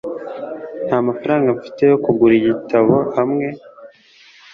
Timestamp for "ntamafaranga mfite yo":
0.85-1.97